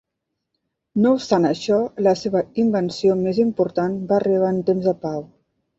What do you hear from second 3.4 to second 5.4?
important va arribar en temps de pau.